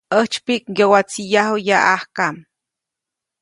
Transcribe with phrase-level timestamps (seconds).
[0.17, 2.29] ‒ʼäjtsypiʼk ŋgyowatsiʼyaju yaʼajka-.